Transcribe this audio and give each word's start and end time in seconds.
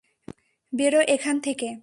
বেরো 0.73 1.01
এখান 1.07 1.35
থেকে! 1.39 1.67